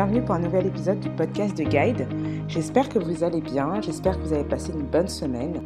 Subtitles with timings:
[0.00, 2.08] bienvenue pour un nouvel épisode du podcast de Guide.
[2.48, 5.60] J'espère que vous allez bien, j'espère que vous avez passé une bonne semaine.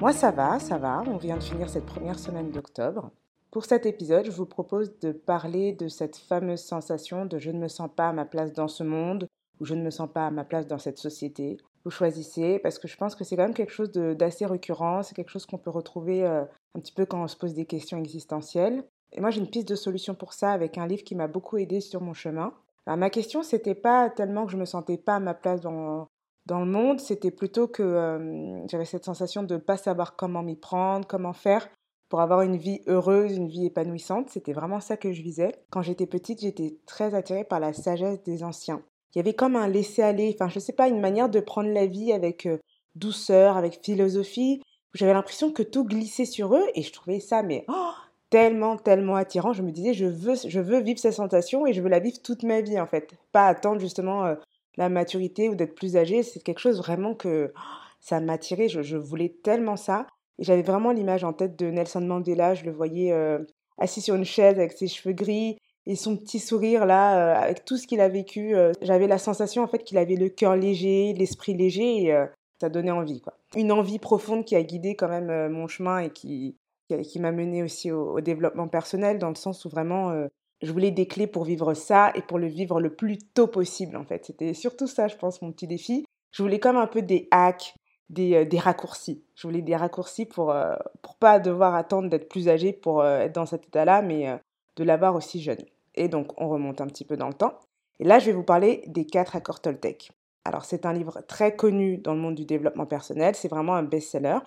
[0.00, 3.12] Moi ça va, ça va, on vient de finir cette première semaine d'octobre.
[3.52, 7.60] Pour cet épisode, je vous propose de parler de cette fameuse sensation de je ne
[7.60, 9.28] me sens pas à ma place dans ce monde
[9.60, 11.56] ou je ne me sens pas à ma place dans cette société.
[11.84, 15.14] Vous choisissez parce que je pense que c'est quand même quelque chose d'assez récurrent, c'est
[15.14, 16.42] quelque chose qu'on peut retrouver euh,
[16.74, 18.82] un petit peu quand on se pose des questions existentielles.
[19.12, 21.56] Et moi, j'ai une piste de solution pour ça avec un livre qui m'a beaucoup
[21.56, 22.52] aidé sur mon chemin.
[22.90, 26.08] Alors, ma question, c'était pas tellement que je me sentais pas à ma place dans,
[26.46, 30.56] dans le monde, c'était plutôt que j'avais cette sensation de ne pas savoir comment m'y
[30.56, 31.68] prendre, comment faire
[32.08, 34.30] pour avoir une vie heureuse, une vie épanouissante.
[34.30, 35.52] C'était vraiment ça que je visais.
[35.70, 38.82] Quand j'étais petite, j'étais très attirée par la sagesse des anciens.
[39.14, 41.86] Il y avait comme un laisser-aller, enfin, je sais pas, une manière de prendre la
[41.86, 42.48] vie avec
[42.96, 44.64] douceur, avec philosophie.
[44.94, 47.92] J'avais l'impression que tout glissait sur eux et je trouvais ça, mais oh,
[48.30, 49.52] tellement, tellement attirant.
[49.52, 52.18] Je me disais, je veux, je veux vivre cette sensation et je veux la vivre
[52.22, 53.12] toute ma vie, en fait.
[53.32, 54.36] Pas attendre justement euh,
[54.76, 56.22] la maturité ou d'être plus âgé.
[56.22, 57.60] C'est quelque chose vraiment que oh,
[58.00, 58.68] ça m'attirait.
[58.68, 60.06] Je, je, voulais tellement ça.
[60.38, 62.54] Et j'avais vraiment l'image en tête de Nelson Mandela.
[62.54, 63.40] Je le voyais euh,
[63.78, 67.64] assis sur une chaise avec ses cheveux gris et son petit sourire là, euh, avec
[67.64, 68.54] tout ce qu'il a vécu.
[68.80, 72.26] j'avais la sensation en fait qu'il avait le cœur léger, l'esprit léger et
[72.60, 73.32] ça donnait envie, quoi.
[73.56, 76.54] Une envie profonde qui a guidé quand même mon chemin et qui,
[76.98, 80.26] qui m'a mené aussi au, développement personnel, dans le sens où vraiment euh,
[80.62, 83.96] je voulais des clés pour vivre ça et pour le vivre le plus tôt possible
[83.96, 84.26] en fait.
[84.26, 86.04] C'était surtout ça, je pense, mon petit défi.
[86.32, 87.74] Je voulais comme un peu des hacks,
[88.08, 89.24] des, euh, des raccourcis.
[89.34, 90.74] Je voulais des raccourcis pour euh,
[91.18, 94.38] pas devoir attendre d'être plus âgé pour être dans cet état-là, mais
[94.76, 95.62] de l'avoir aussi jeune.
[95.94, 97.58] Et donc on remonte un petit peu dans le temps.
[97.98, 100.10] Et là, je vais vous parler des quatre accords Toltec.
[100.44, 103.82] Alors c'est un livre très connu dans le monde du développement personnel, c'est vraiment un
[103.82, 104.38] best-seller.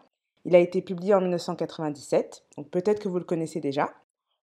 [0.45, 3.93] Il a été publié en 1997, donc peut-être que vous le connaissez déjà.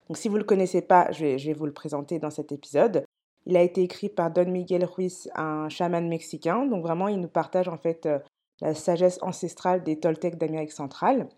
[0.09, 3.05] Donc si vous ne le connaissez pas, je vais, vous le présenter dans cet épisode.
[3.47, 6.67] Il a été écrit par Don Miguel Ruiz, un chaman mexicain.
[6.67, 8.19] Donc vraiment, il nous partage en fait euh,
[8.61, 11.29] la sagesse ancestrale des Toltecs d'Amérique centrale.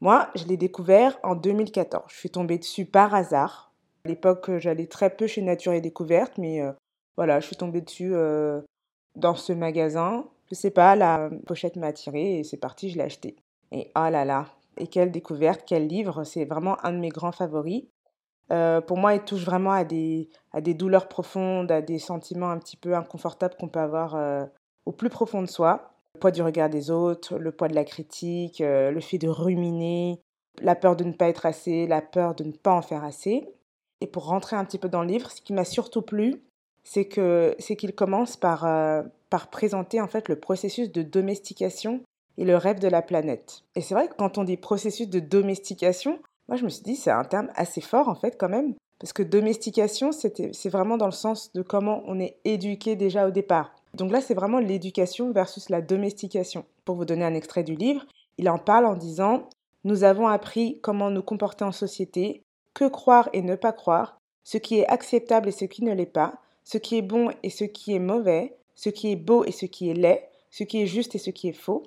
[0.00, 2.04] Moi, je l'ai découvert en 2014.
[2.08, 3.72] Je suis tombée dessus par hasard.
[4.04, 6.72] À l'époque, j'allais très peu chez Nature et Découverte, mais euh,
[7.16, 8.62] voilà, je suis tombée dessus euh,
[9.14, 10.24] dans ce magasin.
[10.50, 13.36] Je sais pas, la pochette m'a attirée et c'est parti, je l'ai acheté.
[13.72, 14.46] Et oh là là,
[14.76, 17.84] et quelle découverte, quel livre, c'est vraiment un de mes grands favoris.
[18.52, 22.50] Euh, pour moi, il touche vraiment à des, à des douleurs profondes, à des sentiments
[22.50, 24.44] un petit peu inconfortables qu'on peut avoir euh,
[24.84, 25.94] au plus profond de soi.
[26.14, 29.28] Le poids du regard des autres, le poids de la critique, euh, le fait de
[29.28, 30.20] ruminer,
[30.60, 33.48] la peur de ne pas être assez, la peur de ne pas en faire assez.
[34.02, 36.42] Et pour rentrer un petit peu dans le livre, ce qui m'a surtout plu,
[36.84, 38.66] c'est qu'il commence par,
[39.30, 42.02] par présenter en fait le processus de domestication
[42.38, 43.62] et le rêve de la planète.
[43.74, 46.96] Et c'est vrai que quand on dit processus de domestication, moi je me suis dit
[46.96, 51.06] c'est un terme assez fort en fait quand même, parce que domestication c'est vraiment dans
[51.06, 53.74] le sens de comment on est éduqué déjà au départ.
[53.94, 56.64] Donc là c'est vraiment l'éducation versus la domestication.
[56.84, 58.04] Pour vous donner un extrait du livre,
[58.38, 59.48] il en parle en disant
[59.84, 62.42] Nous avons appris comment nous comporter en société,
[62.74, 66.06] que croire et ne pas croire, ce qui est acceptable et ce qui ne l'est
[66.06, 66.34] pas,
[66.64, 69.66] ce qui est bon et ce qui est mauvais, ce qui est beau et ce
[69.66, 71.82] qui est laid, ce qui est juste et ce qui est faux,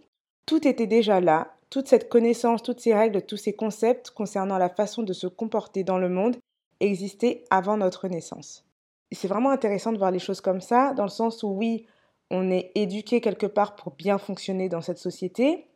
[0.45, 4.69] tout était déjà là, toute cette connaissance, toutes ces règles, tous ces concepts concernant la
[4.69, 6.37] façon de se comporter dans le monde
[6.79, 8.65] existaient avant notre naissance.
[9.11, 11.85] C'est vraiment intéressant de voir les choses comme ça, dans le sens où oui,
[12.31, 15.67] on est éduqué quelque part pour bien fonctionner dans cette société,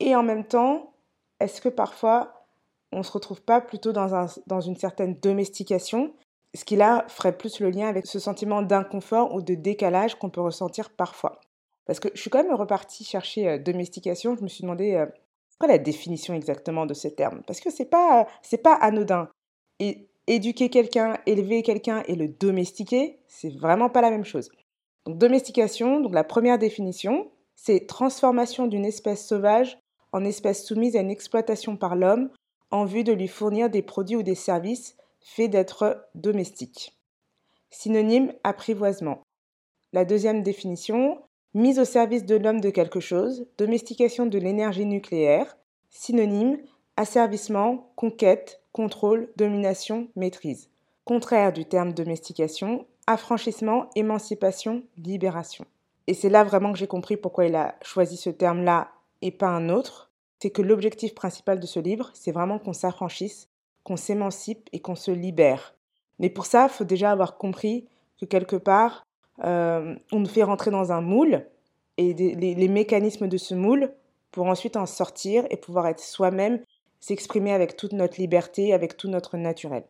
[0.00, 0.92] et en même temps,
[1.40, 2.46] est-ce que parfois
[2.92, 6.12] on ne se retrouve pas plutôt dans, dans une certaine domestication,
[6.54, 10.30] ce qui là ferait plus le lien avec ce sentiment d'inconfort ou de décalage qu'on
[10.30, 11.40] peut ressentir parfois?
[11.86, 14.36] Parce que je suis quand même repartie chercher euh, domestication.
[14.36, 15.06] Je me suis demandé euh,
[15.58, 17.42] quoi la définition exactement de ce terme?
[17.46, 19.28] Parce que c'est pas c'est pas anodin.
[20.26, 24.50] Éduquer quelqu'un, élever quelqu'un et le domestiquer, c'est vraiment pas la même chose.
[25.04, 29.78] Donc domestication, donc la première définition, c'est transformation d'une espèce sauvage
[30.12, 32.30] en espèce soumise à une exploitation par l'homme
[32.70, 36.96] en vue de lui fournir des produits ou des services faits d'être domestiques.
[37.70, 39.22] Synonyme apprivoisement.
[39.92, 41.20] La deuxième définition,
[41.54, 45.56] mise au service de l'homme de quelque chose, domestication de l'énergie nucléaire,
[45.88, 46.58] synonyme,
[46.96, 50.68] asservissement, conquête, contrôle, domination, maîtrise.
[51.04, 55.64] Contraire du terme domestication, affranchissement, émancipation, libération.
[56.06, 58.90] Et c'est là vraiment que j'ai compris pourquoi il a choisi ce terme-là
[59.22, 60.10] et pas un autre.
[60.40, 63.48] C'est que l'objectif principal de ce livre, c'est vraiment qu'on s'affranchisse,
[63.84, 65.74] qu'on s'émancipe et qu'on se libère.
[66.18, 67.86] Mais pour ça, il faut déjà avoir compris
[68.20, 69.06] que quelque part,
[69.42, 71.46] on nous fait rentrer dans un moule
[71.96, 73.92] et les, mécanismes de ce moule
[74.30, 76.60] pour ensuite en sortir et pouvoir être soi-même,
[77.00, 79.84] s'exprimer avec toute notre liberté, avec tout notre naturel.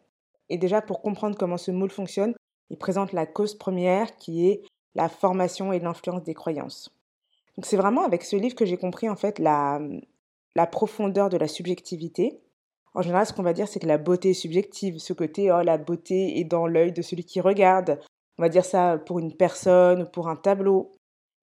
[0.50, 2.34] Et déjà, pour comprendre comment ce moule fonctionne,
[2.70, 4.62] il présente la cause première qui est
[4.94, 6.90] la formation et l'influence des croyances.
[7.56, 9.80] Donc c'est vraiment avec ce livre que j'ai compris en fait la,
[10.54, 12.40] la profondeur de la subjectivité.
[12.94, 14.98] En général, ce qu'on va dire, c'est que la beauté est subjective.
[14.98, 18.00] Ce côté, oh, la beauté est dans l'œil de celui qui regarde.
[18.38, 20.92] On va dire ça pour une personne ou pour un tableau.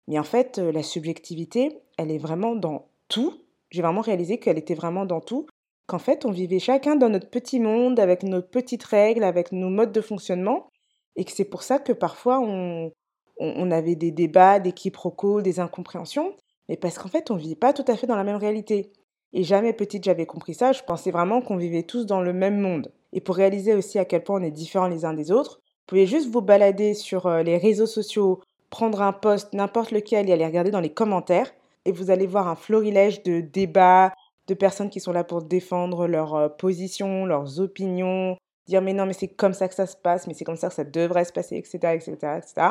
[0.08, 3.34] Mais en fait, euh, la subjectivité, elle est vraiment dans tout.
[3.70, 5.48] J'ai vraiment réalisé qu'elle était vraiment dans tout.
[5.88, 9.70] Qu'en fait, on vivait chacun dans notre petit monde, avec nos petites règles, avec nos
[9.70, 10.68] modes de fonctionnement.
[11.16, 12.92] Et que c'est pour ça que parfois, on,
[13.38, 16.36] on, avait des débats, des quiproquos, des incompréhensions.
[16.70, 18.92] Mais parce qu'en fait, on ne vit pas tout à fait dans la même réalité.
[19.34, 20.72] Et jamais petite, j'avais compris ça.
[20.74, 22.92] Je pensais vraiment qu'on vivait tous dans le même monde.
[23.14, 25.96] Et pour réaliser aussi à quel point on est différents les uns des autres, vous
[25.96, 28.40] pouvez juste vous balader sur euh, les réseaux sociaux,
[28.70, 31.52] prendre un post, n'importe lequel, et aller regarder dans les commentaires.
[31.86, 34.14] Et vous allez voir un florilège de débats,
[34.48, 38.38] de personnes qui sont là pour défendre leurs euh, positions, leurs opinions,
[38.68, 40.70] dire mais non, mais c'est comme ça que ça se passe, mais c'est comme ça
[40.70, 42.68] que ça devrait se passer, etc., etc., etc.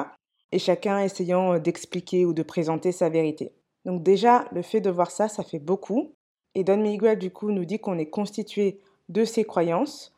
[0.52, 3.52] Et chacun essayant euh, d'expliquer ou de présenter sa vérité.
[3.84, 6.14] Donc déjà, le fait de voir ça, ça fait beaucoup.
[6.54, 10.12] Et Don Miguel, du coup, nous dit qu'on est constitué de ses croyances.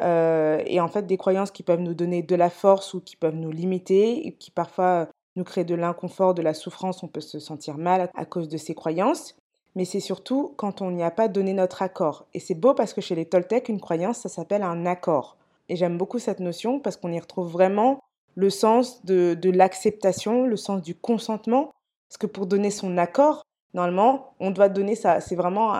[0.00, 3.16] Euh, et en fait, des croyances qui peuvent nous donner de la force ou qui
[3.16, 7.38] peuvent nous limiter, qui parfois nous créent de l'inconfort, de la souffrance, on peut se
[7.38, 9.36] sentir mal à cause de ces croyances.
[9.76, 12.26] Mais c'est surtout quand on n'y a pas donné notre accord.
[12.32, 15.36] Et c'est beau parce que chez les Toltecs, une croyance, ça s'appelle un accord.
[15.68, 18.00] Et j'aime beaucoup cette notion parce qu'on y retrouve vraiment
[18.36, 21.72] le sens de, l'acceptation, le sens du consentement.
[22.08, 23.42] Parce que pour donner son accord,
[23.72, 25.20] normalement, on doit donner ça.
[25.20, 25.74] C'est vraiment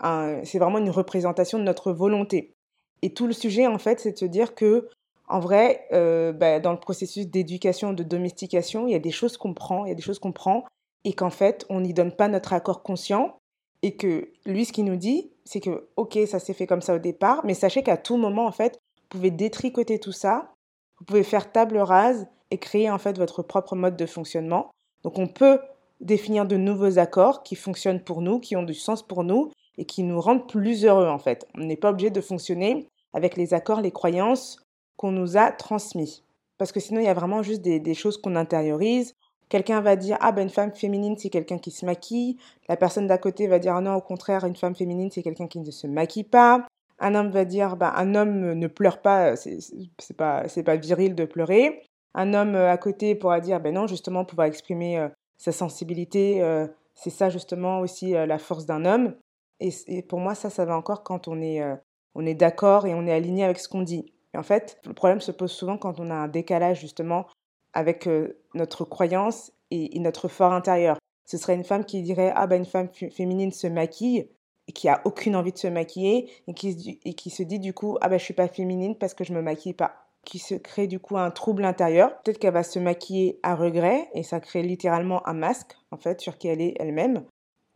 [0.00, 2.54] une représentation de notre volonté.
[3.02, 4.88] Et tout le sujet, en fait, c'est de se dire que,
[5.28, 9.36] en vrai, euh, bah, dans le processus d'éducation, de domestication, il y a des choses
[9.36, 10.64] qu'on prend, il y a des choses qu'on prend,
[11.04, 13.38] et qu'en fait, on n'y donne pas notre accord conscient.
[13.82, 16.94] Et que lui, ce qu'il nous dit, c'est que, ok, ça s'est fait comme ça
[16.94, 20.52] au départ, mais sachez qu'à tout moment, en fait, vous pouvez détricoter tout ça,
[20.98, 24.70] vous pouvez faire table rase et créer en fait votre propre mode de fonctionnement.
[25.02, 25.60] Donc on peut
[26.00, 29.84] définir de nouveaux accords qui fonctionnent pour nous, qui ont du sens pour nous et
[29.84, 31.46] qui nous rendent plus heureux en fait.
[31.56, 34.58] On n'est pas obligé de fonctionner avec les accords, les croyances
[34.96, 36.24] qu'on nous a transmis.
[36.58, 39.14] Parce que sinon, il y a vraiment juste des, choses qu'on intériorise.
[39.48, 42.36] Quelqu'un va dire Ah ben une femme féminine, c'est quelqu'un qui se maquille.
[42.68, 45.46] La personne d'à côté va dire ah non, au contraire, une femme féminine, c'est quelqu'un
[45.46, 46.66] qui ne se maquille pas.
[46.98, 51.24] Un homme va dire bah, un homme ne pleure pas, c'est pas, pas viril de
[51.24, 51.82] pleurer.
[52.14, 56.66] Un homme à côté pourra dire ben non, justement, pouvoir exprimer euh, sa sensibilité, euh,
[56.94, 59.14] c'est ça justement aussi euh, la force d'un homme.
[59.60, 61.76] Et, pour moi, ça, ça va encore quand on est, euh,
[62.20, 64.12] est d'accord et on est aligné avec ce qu'on dit.
[64.34, 67.26] Et en fait, le problème se pose souvent quand on a un décalage justement
[67.72, 68.08] avec
[68.54, 70.98] notre croyance et, notre fort intérieur.
[71.26, 74.28] Ce serait une femme qui dirait ah ben une femme féminine se maquille
[74.66, 78.08] et qui a aucune envie de se maquiller et qui, se dit du coup ah
[78.08, 79.94] ben je suis pas féminine parce que je me maquille pas
[80.24, 82.20] qui se crée du coup un trouble intérieur.
[82.22, 86.20] Peut-être qu'elle va se maquiller à regret et ça crée littéralement un masque en fait
[86.20, 87.24] sur qui elle est elle-même.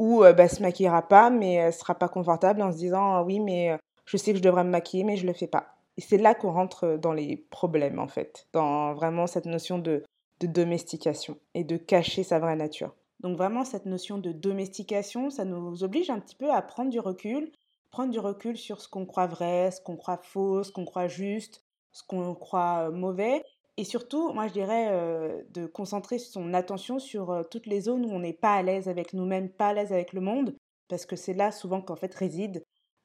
[0.02, 3.22] Ou euh, bah, se maquillera pas mais elle sera pas confortable en se disant ah
[3.22, 5.76] oui mais euh, je sais que je devrais me maquiller mais je le fais pas.
[5.96, 10.02] Et c'est là qu'on rentre dans les problèmes en fait, dans vraiment cette notion de,
[10.40, 12.92] de domestication et de cacher sa vraie nature.
[13.20, 16.98] Donc vraiment cette notion de domestication, ça nous oblige un petit peu à prendre du
[16.98, 17.52] recul,
[17.92, 21.06] prendre du recul sur ce qu'on croit vrai, ce qu'on croit faux, ce qu'on croit
[21.06, 21.62] juste,
[21.92, 23.44] ce qu'on croit mauvais.
[23.76, 28.20] Et surtout, moi, je dirais de concentrer son attention sur toutes les zones où on
[28.20, 30.54] n'est pas à l'aise avec nous-mêmes, pas à l'aise avec le monde,
[30.88, 32.60] parce que c'est là souvent qu'en fait résident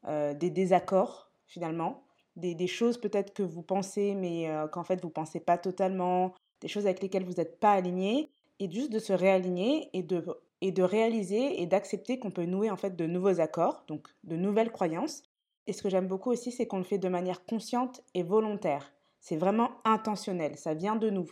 [0.06, 2.04] des désaccords, finalement,
[2.36, 6.68] des, choses peut-être que vous pensez, mais qu'en fait vous ne pensez pas totalement, des
[6.68, 10.26] choses avec lesquelles vous n'êtes pas aligné, et juste de se réaligner et de,
[10.62, 14.36] et de réaliser et d'accepter qu'on peut nouer en fait de nouveaux accords, donc de
[14.36, 15.24] nouvelles croyances,
[15.68, 18.94] et ce que j'aime beaucoup aussi, c'est qu'on le fait de manière consciente et volontaire.
[19.28, 21.30] C'est vraiment intentionnel, ça vient de nous.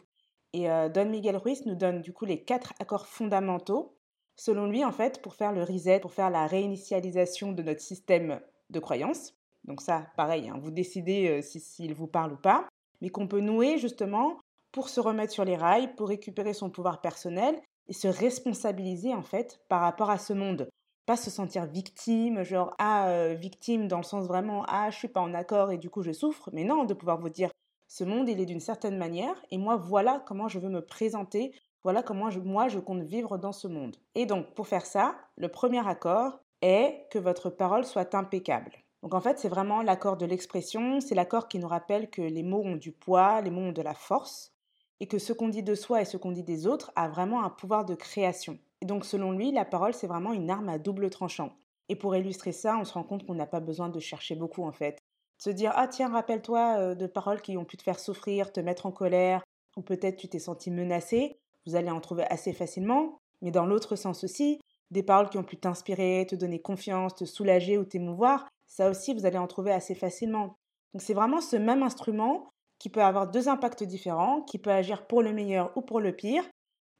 [0.51, 3.95] Et euh, Don Miguel Ruiz nous donne du coup les quatre accords fondamentaux.
[4.35, 8.41] Selon lui, en fait, pour faire le reset, pour faire la réinitialisation de notre système
[8.69, 9.33] de croyances.
[9.63, 12.67] Donc ça, pareil, hein, vous décidez euh, s'il vous parle ou pas.
[12.99, 14.39] Mais qu'on peut nouer justement
[14.73, 19.23] pour se remettre sur les rails, pour récupérer son pouvoir personnel et se responsabiliser en
[19.23, 20.67] fait par rapport à ce monde
[21.05, 25.07] pas se sentir victime, genre ah euh, victime dans le sens vraiment ah je suis
[25.07, 27.51] pas en accord et du coup je souffre, mais non de pouvoir vous dire
[27.87, 31.53] ce monde il est d'une certaine manière et moi voilà comment je veux me présenter,
[31.83, 33.97] voilà comment moi je compte vivre dans ce monde.
[34.15, 38.71] Et donc pour faire ça, le premier accord est que votre parole soit impeccable.
[39.03, 42.43] Donc en fait c'est vraiment l'accord de l'expression, c'est l'accord qui nous rappelle que les
[42.43, 44.55] mots ont du poids, les mots ont de la force
[44.99, 47.43] et que ce qu'on dit de soi et ce qu'on dit des autres a vraiment
[47.43, 48.57] un pouvoir de création.
[48.81, 51.55] Et donc selon lui, la parole, c'est vraiment une arme à double tranchant.
[51.89, 54.63] Et pour illustrer ça, on se rend compte qu'on n'a pas besoin de chercher beaucoup
[54.63, 54.99] en fait.
[55.37, 58.85] Se dire, ah tiens, rappelle-toi de paroles qui ont pu te faire souffrir, te mettre
[58.85, 59.43] en colère,
[59.77, 63.17] ou peut-être tu t'es senti menacé, vous allez en trouver assez facilement.
[63.41, 64.59] Mais dans l'autre sens aussi,
[64.91, 69.13] des paroles qui ont pu t'inspirer, te donner confiance, te soulager ou t'émouvoir, ça aussi,
[69.13, 70.55] vous allez en trouver assez facilement.
[70.93, 72.49] Donc c'est vraiment ce même instrument
[72.79, 76.13] qui peut avoir deux impacts différents, qui peut agir pour le meilleur ou pour le
[76.13, 76.43] pire.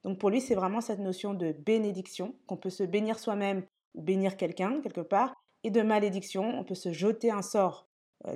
[0.04, 3.64] Donc pour lui, c'est vraiment cette notion de bénédiction, qu'on peut se bénir soi-même
[3.94, 7.88] ou bénir quelqu'un quelque part, et de malédiction, on peut se jeter un sort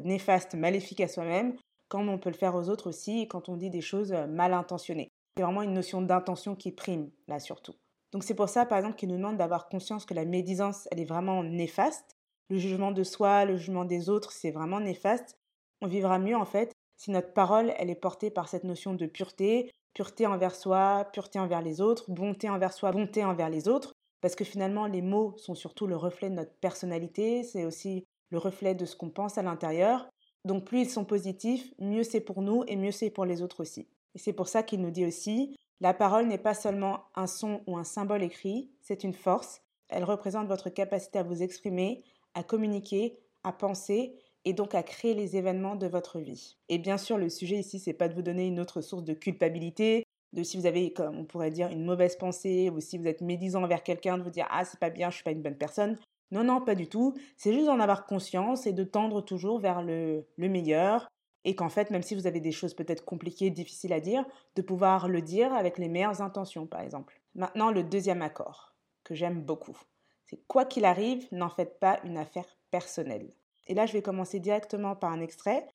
[0.04, 1.56] néfaste, maléfique à soi-même,
[1.88, 4.54] comme on peut le faire aux autres aussi, quand on dit des choses euh, mal
[4.54, 5.10] intentionnées.
[5.38, 7.74] C'est vraiment une notion d'intention qui prime, là surtout.
[8.12, 11.00] Donc c'est pour ça, par exemple, qu'il nous demande d'avoir conscience que la médisance, elle
[11.00, 12.16] est vraiment néfaste.
[12.50, 15.38] Le jugement de soi, le jugement des autres, c'est vraiment néfaste.
[15.82, 19.06] On vivra mieux, en fait, si notre parole, elle est portée par cette notion de
[19.06, 23.94] pureté, pureté envers soi, pureté envers les autres, bonté envers soi, bonté envers les autres,
[24.22, 28.38] parce que finalement, les mots sont surtout le reflet de notre personnalité, c'est aussi le
[28.38, 30.10] reflet de ce qu'on pense à l'intérieur.
[30.46, 33.62] Donc plus ils sont positifs, mieux c'est pour nous et mieux c'est pour les autres
[33.62, 33.88] aussi.
[34.16, 37.62] Et c'est pour ça qu'il nous dit aussi, la parole n'est pas seulement un son
[37.68, 39.62] ou un symbole écrit, c'est une force.
[39.90, 45.14] Elle représente votre capacité à vous exprimer, à communiquer, à penser et donc à créer
[45.14, 46.58] les événements de votre vie.
[46.70, 49.14] Et bien sûr, le sujet ici, c'est pas de vous donner une autre source de
[49.14, 53.08] culpabilité, de si vous avez, comme on pourrait dire, une mauvaise pensée, ou si vous
[53.08, 55.42] êtes médisant envers quelqu'un, de vous dire ah c'est pas bien, je suis pas une
[55.42, 55.98] bonne personne.
[56.32, 57.16] Non, non, pas du tout.
[57.38, 61.10] C'est juste d'en avoir conscience et de tendre toujours vers le, le meilleur.
[61.46, 64.62] Et qu'en fait, même si vous avez des choses peut-être compliquées, difficiles à dire, de
[64.62, 67.22] pouvoir le dire avec les meilleures intentions, par exemple.
[67.34, 69.78] Maintenant, le deuxième accord, que j'aime beaucoup.
[70.26, 73.32] C'est quoi qu'il arrive, n'en faites pas une affaire personnelle.
[73.68, 75.66] Et là, je vais commencer directement par un extrait,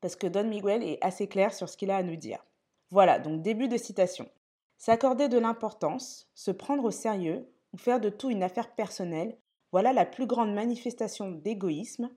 [0.00, 2.44] parce que Don Miguel est assez clair sur ce qu'il a à nous dire.
[2.90, 4.28] Voilà, donc début de citation.
[4.76, 9.36] S'accorder de l'importance, se prendre au sérieux, ou faire de tout une affaire personnelle,
[9.74, 12.08] voilà la plus grande manifestation d'égoïsme,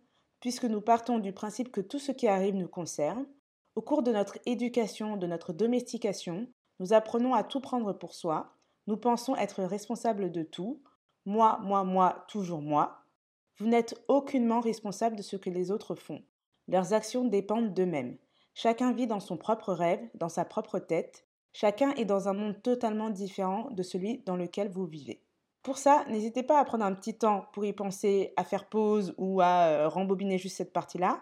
[0.41, 3.25] puisque nous partons du principe que tout ce qui arrive nous concerne.
[3.73, 6.47] Au cours de notre éducation, de notre domestication,
[6.79, 8.53] nous apprenons à tout prendre pour soi,
[8.85, 10.83] nous pensons être responsables de tout,
[11.25, 12.99] moi, moi, moi, toujours moi,
[13.57, 16.21] vous n'êtes aucunement responsable de ce que les autres font.
[16.67, 18.19] Leurs actions dépendent d'eux-mêmes.
[18.53, 21.25] Chacun vit dans son propre rêve, dans sa propre tête.
[21.53, 25.23] Chacun est dans un monde totalement différent de celui dans lequel vous vivez.
[25.67, 29.13] Pour ça, n'hésitez pas à prendre un petit temps pour y penser, à faire pause
[29.17, 31.19] ou à euh, rembobiner juste cette partie-là.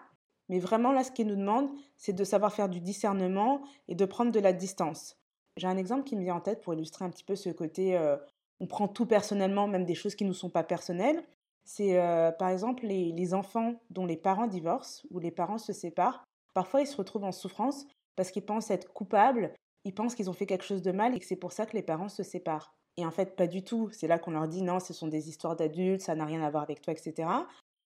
[0.48, 4.04] Mais vraiment, là, ce qu'il nous demande, c'est de savoir faire du discernement et de
[4.04, 5.16] prendre de la distance.
[5.56, 7.96] J'ai un exemple qui me vient en tête pour illustrer un petit peu ce côté
[7.96, 8.16] euh,
[8.60, 11.24] on prend tout personnellement, même des choses qui ne nous sont pas personnelles
[11.64, 16.24] c'est euh, par exemple les, enfants dont les parents divorcent ou les parents se séparent.
[16.54, 19.52] Parfois, ils se retrouvent en souffrance parce qu'ils pensent être coupables,
[19.84, 21.76] ils pensent qu'ils ont fait quelque chose de mal et que c'est pour ça que
[21.76, 22.76] les parents se séparent.
[22.96, 23.90] Et en fait, pas du tout.
[23.92, 26.50] C'est là qu'on leur dit non, ce sont des histoires d'adultes, ça n'a rien à
[26.50, 27.28] voir avec toi, etc.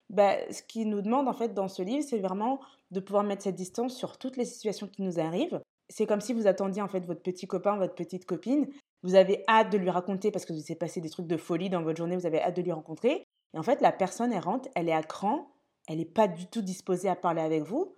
[0.09, 2.59] Bah, ce qu'ils nous demandent en fait dans ce livre, c'est vraiment
[2.91, 5.61] de pouvoir mettre cette distance sur toutes les situations qui nous arrivent.
[5.89, 8.67] C'est comme si vous attendiez en fait votre petit copain, votre petite copine.
[9.03, 11.69] Vous avez hâte de lui raconter parce que vous s'est passé des trucs de folie
[11.69, 13.23] dans votre journée, vous avez hâte de lui rencontrer.
[13.53, 15.51] Et en fait, la personne errante, elle est à cran,
[15.87, 17.95] elle n'est pas du tout disposée à parler avec vous,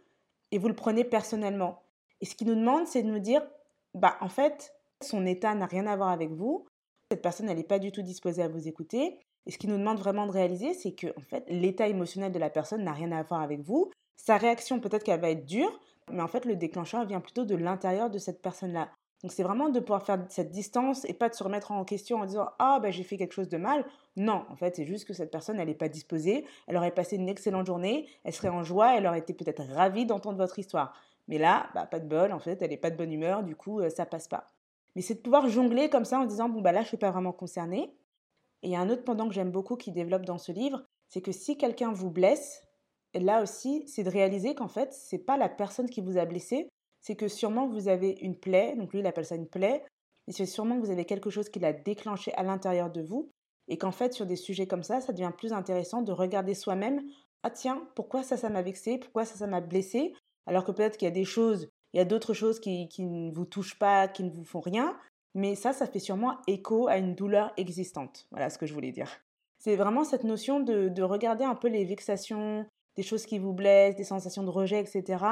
[0.51, 1.81] et vous le prenez personnellement.
[2.21, 3.41] Et ce qu'il nous demande, c'est de nous dire,
[3.93, 6.65] bah en fait, son état n'a rien à voir avec vous,
[7.11, 9.19] cette personne, n'est pas du tout disposée à vous écouter.
[9.45, 12.39] Et ce qu'il nous demande vraiment de réaliser, c'est que en fait, l'état émotionnel de
[12.39, 13.91] la personne n'a rien à voir avec vous.
[14.15, 15.79] Sa réaction, peut-être qu'elle va être dure,
[16.11, 18.89] mais en fait, le déclencheur vient plutôt de l'intérieur de cette personne-là.
[19.23, 22.19] Donc c'est vraiment de pouvoir faire cette distance et pas de se remettre en question
[22.19, 23.83] en disant ah ben j'ai fait quelque chose de mal.
[24.15, 27.15] Non, en fait c'est juste que cette personne elle n'est pas disposée, elle aurait passé
[27.15, 30.93] une excellente journée, elle serait en joie, elle aurait été peut-être ravie d'entendre votre histoire.
[31.27, 33.55] Mais là, bah, pas de bol, en fait elle n'est pas de bonne humeur, du
[33.55, 34.51] coup euh, ça passe pas.
[34.97, 37.11] Mais c'est de pouvoir jongler comme ça en disant bon bah là je suis pas
[37.11, 37.95] vraiment concernée.
[38.63, 40.83] Et il y a un autre pendant que j'aime beaucoup qui développe dans ce livre,
[41.07, 42.63] c'est que si quelqu'un vous blesse,
[43.13, 46.67] là aussi c'est de réaliser qu'en fait c'est pas la personne qui vous a blessé,
[46.99, 49.85] c'est que sûrement vous avez une plaie, donc lui il appelle ça une plaie,
[50.27, 53.29] et c'est sûrement que vous avez quelque chose qui l'a déclenché à l'intérieur de vous,
[53.67, 57.03] et qu'en fait sur des sujets comme ça, ça devient plus intéressant de regarder soi-même,
[57.43, 60.15] ah tiens, pourquoi ça, ça m'a vexé, pourquoi ça, ça m'a blessé,
[60.47, 63.31] alors que peut-être qu'il y a des choses, il y a d'autres choses qui, ne
[63.31, 64.97] vous touchent pas, qui ne vous font rien,
[65.35, 68.27] mais ça, ça fait sûrement écho à une douleur existante.
[68.31, 69.09] Voilà ce que je voulais dire.
[69.59, 72.65] C'est vraiment cette notion de regarder un peu les vexations,
[72.97, 75.23] des choses qui vous blessent, des sensations de rejet, etc.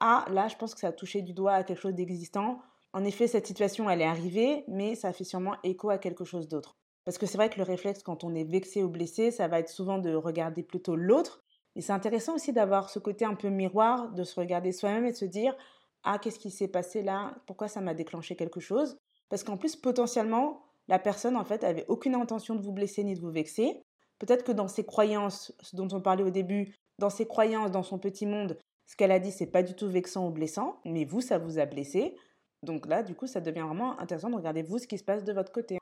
[0.00, 2.60] Ah, là, je pense que ça a touché du doigt à quelque chose d'existant.
[2.92, 6.48] En effet, cette situation, elle est arrivée, mais ça fait sûrement écho à quelque chose
[6.48, 6.76] d'autre.
[7.04, 9.60] Parce que c'est vrai que le réflexe, quand on est vexé ou blessé, ça va
[9.60, 11.42] être souvent de regarder plutôt l'autre.
[11.74, 15.12] Et c'est intéressant aussi d'avoir ce côté un peu miroir, de se regarder soi-même et
[15.12, 15.56] de se dire
[16.04, 17.34] Ah, qu'est-ce qui s'est passé là?
[17.46, 18.98] Pourquoi ça m'a déclenché quelque chose?
[19.28, 23.14] Parce qu'en plus, potentiellement, la personne, en fait, avait aucune intention de vous blesser ni
[23.14, 23.82] de vous vexer.
[24.18, 27.82] Peut-être que dans ses croyances, ce dont on parlait au début, dans ses croyances, dans
[27.82, 31.04] son petit monde, ce qu'elle a dit, c'est pas du tout vexant ou blessant, mais
[31.04, 32.16] vous, ça vous a blessé.
[32.62, 35.24] Donc là, du coup, ça devient vraiment intéressant de regarder vous ce qui se passe
[35.24, 35.78] de votre côté.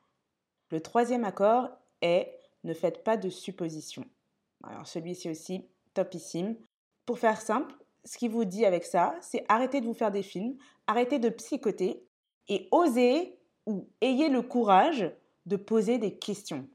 [0.71, 1.69] Le troisième accord
[2.03, 4.05] est ne faites pas de suppositions.
[4.63, 6.57] Alors celui-ci aussi, topissime.
[7.07, 10.23] Pour faire simple, ce qu'il vous dit avec ça, c'est arrêtez de vous faire des
[10.23, 12.05] films, arrêtez de psychoter
[12.49, 15.11] et osez ou ayez le courage
[15.47, 16.69] de poser des questions.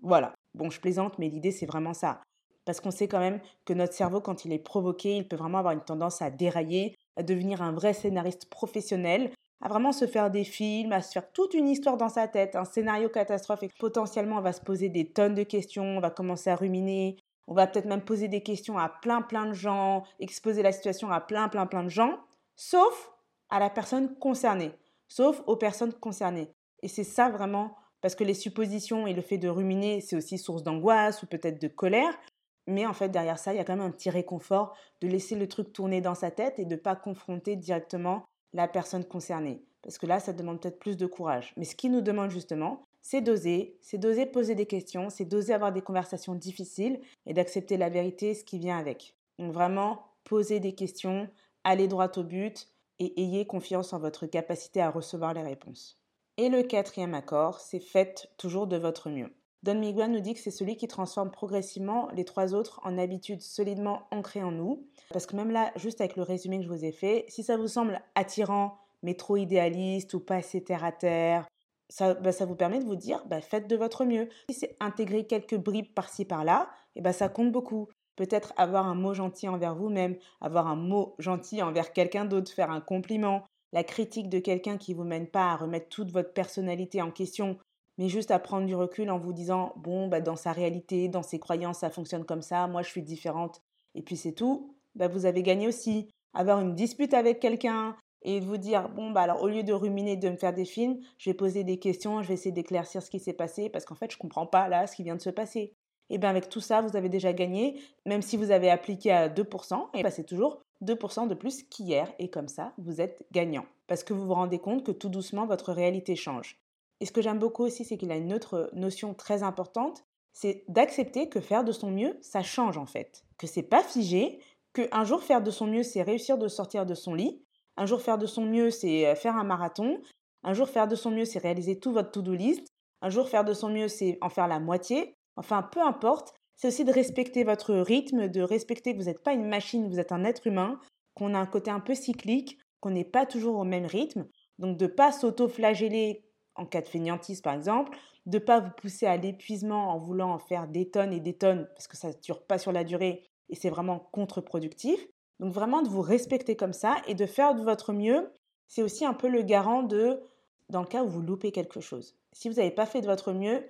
[0.00, 0.34] Voilà.
[0.54, 2.20] Bon, je plaisante, mais l'idée, c'est vraiment ça.
[2.64, 5.58] Parce qu'on sait quand même que notre cerveau, quand il est provoqué, il peut vraiment
[5.58, 10.30] avoir une tendance à dérailler, à devenir un vrai scénariste professionnel, à vraiment se faire
[10.30, 13.70] des films, à se faire toute une histoire dans sa tête, un scénario catastrophe, et
[13.78, 17.16] potentiellement on va se poser des tonnes de questions, on va commencer à ruminer,
[17.52, 21.10] on va peut-être même poser des questions à plein plein de gens, exposer la situation
[21.10, 22.18] à plein plein plein de gens,
[22.56, 23.12] sauf
[23.50, 24.72] à la personne concernée,
[25.06, 26.50] sauf aux personnes concernées.
[26.82, 30.38] Et c'est ça vraiment, parce que les suppositions et le fait de ruminer, c'est aussi
[30.38, 32.18] source d'angoisse ou peut-être de colère.
[32.66, 35.34] Mais en fait, derrière ça, il y a quand même un petit réconfort de laisser
[35.34, 39.62] le truc tourner dans sa tête et de ne pas confronter directement la personne concernée.
[39.82, 41.52] Parce que là, ça demande peut-être plus de courage.
[41.58, 45.52] Mais ce qui nous demande justement, c'est d'oser, c'est d'oser poser des questions, c'est d'oser
[45.52, 49.16] avoir des conversations difficiles et d'accepter la vérité, ce qui vient avec.
[49.38, 51.28] Donc vraiment, poser des questions,
[51.64, 52.68] aller droit au but
[53.00, 55.98] et ayez confiance en votre capacité à recevoir les réponses.
[56.38, 59.30] Et le quatrième accord, c'est faites toujours de votre mieux.
[59.62, 63.42] Don Miguel nous dit que c'est celui qui transforme progressivement les trois autres en habitudes
[63.42, 64.86] solidement ancrées en nous.
[65.12, 67.56] Parce que même là, juste avec le résumé que je vous ai fait, si ça
[67.56, 71.46] vous semble attirant, mais trop idéaliste ou pas assez terre à terre,
[71.88, 74.28] ça, bah, ça vous permet de vous dire, bah, faites de votre mieux.
[74.50, 77.88] Si c'est intégrer quelques bribes par-ci par-là, et bah, ça compte beaucoup.
[78.16, 82.70] Peut-être avoir un mot gentil envers vous-même, avoir un mot gentil envers quelqu'un d'autre, faire
[82.70, 87.00] un compliment, la critique de quelqu'un qui vous mène pas à remettre toute votre personnalité
[87.00, 87.58] en question,
[87.98, 91.22] mais juste à prendre du recul en vous disant bon bah dans sa réalité, dans
[91.22, 93.62] ses croyances, ça fonctionne comme ça, moi je suis différente
[93.94, 96.10] et puis c'est tout, bah vous avez gagné aussi.
[96.34, 100.16] Avoir une dispute avec quelqu'un et vous dire bon bah alors au lieu de ruminer
[100.16, 103.10] de me faire des films, je vais poser des questions, je vais essayer d'éclaircir ce
[103.10, 105.30] qui s'est passé parce qu'en fait je comprends pas là ce qui vient de se
[105.30, 105.74] passer.
[106.10, 109.30] Et bien avec tout ça, vous avez déjà gagné, même si vous avez appliqué à
[109.30, 113.64] 2%, et bah c'est toujours 2% de plus qu'hier, et comme ça, vous êtes gagnant.
[113.86, 116.60] Parce que vous vous rendez compte que tout doucement, votre réalité change.
[117.00, 120.64] Et ce que j'aime beaucoup aussi, c'est qu'il a une autre notion très importante, c'est
[120.68, 123.24] d'accepter que faire de son mieux, ça change en fait.
[123.38, 124.38] Que c'est pas figé,
[124.72, 127.42] qu'un jour faire de son mieux, c'est réussir de sortir de son lit,
[127.76, 130.00] un jour faire de son mieux, c'est euh, faire un marathon,
[130.42, 132.66] un jour faire de son mieux, c'est réaliser tout votre to-do list,
[133.00, 136.68] un jour faire de son mieux, c'est en faire la moitié, enfin peu importe, c'est
[136.68, 140.12] aussi de respecter votre rythme, de respecter que vous n'êtes pas une machine, vous êtes
[140.12, 140.78] un être humain,
[141.14, 144.26] qu'on a un côté un peu cyclique, qu'on n'est pas toujours au même rythme,
[144.58, 148.70] donc de ne pas s'auto-flageller en cas de fainéantise par exemple, de ne pas vous
[148.76, 152.08] pousser à l'épuisement en voulant en faire des tonnes et des tonnes parce que ça
[152.08, 155.06] ne dure pas sur la durée et c'est vraiment contre-productif.
[155.42, 158.30] Donc vraiment de vous respecter comme ça et de faire de votre mieux,
[158.68, 160.20] c'est aussi un peu le garant de
[160.68, 162.16] dans le cas où vous loupez quelque chose.
[162.30, 163.64] Si vous n'avez pas fait de votre mieux,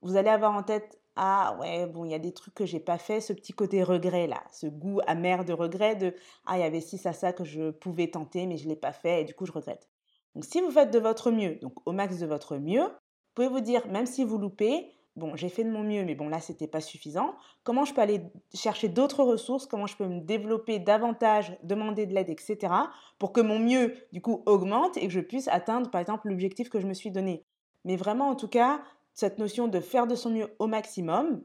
[0.00, 2.80] vous allez avoir en tête ah ouais, bon, il y a des trucs que j'ai
[2.80, 6.14] pas fait, ce petit côté regret là, ce goût amer de regret de
[6.46, 8.92] ah, il y avait ci, ça, ça que je pouvais tenter, mais je l'ai pas
[8.92, 9.90] fait et du coup je regrette.
[10.34, 13.48] Donc si vous faites de votre mieux, donc au max de votre mieux, vous pouvez
[13.48, 16.40] vous dire, même si vous loupez, bon, j'ai fait de mon mieux, mais bon, là,
[16.40, 17.34] c'était pas suffisant.
[17.64, 18.22] Comment je peux aller
[18.54, 19.66] chercher d'autres ressources?
[19.66, 22.72] Comment je peux me développer davantage, demander de l'aide, etc.
[23.18, 26.68] pour que mon mieux, du coup, augmente et que je puisse atteindre, par exemple, l'objectif
[26.68, 27.44] que je me suis donné?
[27.84, 28.82] Mais vraiment, en tout cas,
[29.14, 31.42] cette notion de faire de son mieux au maximum,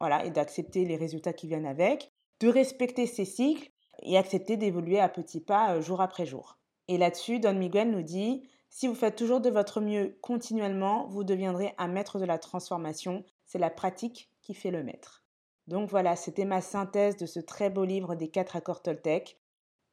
[0.00, 3.70] voilà, et d'accepter les résultats qui viennent avec, de respecter ses cycles
[4.02, 6.58] et accepter d'évoluer à petits pas euh, jour après jour.
[6.86, 11.24] Et là-dessus, Don Miguel nous dit, si vous faites toujours de votre mieux continuellement, vous
[11.24, 13.24] deviendrez un maître de la transformation.
[13.46, 15.24] C'est la pratique qui fait le maître.
[15.66, 19.38] Donc voilà, c'était ma synthèse de ce très beau livre des quatre accords Toltec.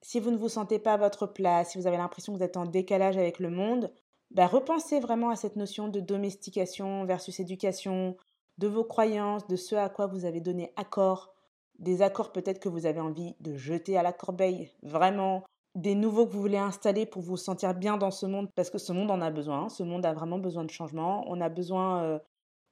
[0.02, 2.44] Si vous ne vous sentez pas à votre place, si vous avez l'impression que vous
[2.44, 3.92] êtes en décalage avec le monde,
[4.32, 8.16] bah, repensez vraiment à cette notion de domestication versus éducation,
[8.58, 11.34] de vos croyances, de ce à quoi vous avez donné accord,
[11.80, 15.44] des accords peut-être que vous avez envie de jeter à la corbeille, vraiment,
[15.76, 18.78] des nouveaux que vous voulez installer pour vous sentir bien dans ce monde, parce que
[18.78, 22.02] ce monde en a besoin, ce monde a vraiment besoin de changement, on a besoin
[22.04, 22.20] euh,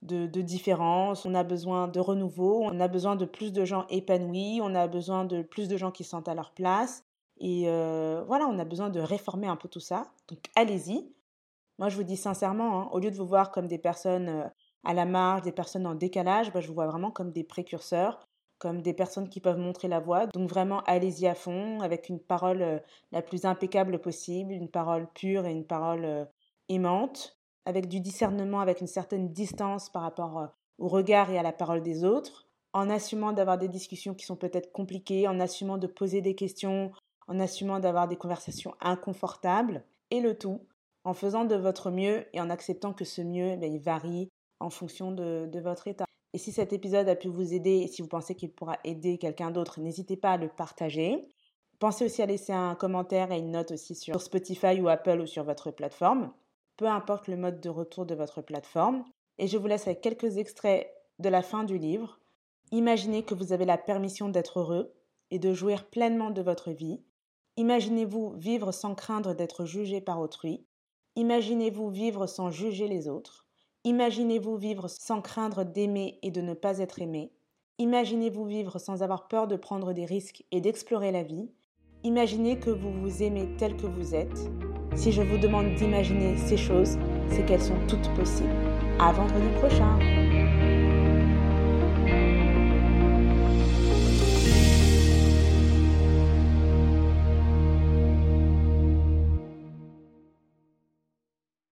[0.02, 3.86] de, de différence, on a besoin de renouveau, on a besoin de plus de gens
[3.90, 7.04] épanouis, on a besoin de plus de gens qui sont à leur place,
[7.40, 11.14] et euh, voilà, on a besoin de réformer un peu tout ça, donc allez-y.
[11.80, 14.48] Moi je vous dis sincèrement, hein, au lieu de vous voir comme des personnes euh,
[14.86, 18.28] à la marge, des personnes en décalage, bah, je vous vois vraiment comme des précurseurs,
[18.64, 20.28] comme des personnes qui peuvent montrer la voie.
[20.28, 22.80] Donc vraiment, allez-y à fond avec une parole euh,
[23.12, 26.24] la plus impeccable possible, une parole pure et une parole euh,
[26.70, 30.48] aimante, avec du discernement, avec une certaine distance par rapport euh,
[30.80, 34.38] au regard et à la parole des autres, en assumant d'avoir des discussions qui sont
[34.38, 36.94] peut-être compliquées, en assumant de poser des questions,
[37.28, 39.84] en assumant d'avoir des conversations inconfortables.
[40.10, 40.62] et le tout
[41.04, 44.30] en faisant de votre mieux et en acceptant que ce mieux, ben, il varie
[44.62, 46.06] en fonction de votre état.
[46.34, 49.18] Et si cet épisode a pu vous aider et si vous pensez qu'il pourra aider
[49.20, 51.28] quelqu'un d'autre, n'hésitez pas à le partager.
[51.80, 55.28] Pensez aussi à laisser un commentaire et une note aussi sur Spotify ou Apple ou
[55.28, 56.32] sur votre plateforme,
[56.78, 59.04] peu importe le mode de retour de votre plateforme.
[59.38, 62.20] Et je vous laisse avec quelques extraits de la fin du livre.
[62.72, 64.94] Imaginez que vous avez la permission d'être heureux
[65.30, 67.02] et de jouir pleinement de votre vie.
[67.58, 70.66] Imaginez-vous vivre sans craindre d'être jugé par autrui.
[71.16, 73.43] Imaginez-vous vivre sans juger les autres.
[73.86, 77.32] Imaginez-vous vivre sans craindre d'aimer et de ne pas être aimé.
[77.80, 81.50] Imaginez-vous vivre sans avoir peur de prendre des risques et d'explorer la vie.
[82.06, 84.50] Imaginez que vous vous aimez tel que vous êtes.
[84.96, 86.98] Si je vous demande d'imaginer ces choses,
[87.30, 88.56] c'est qu'elles sont toutes possibles.
[89.00, 90.00] À vendredi prochain!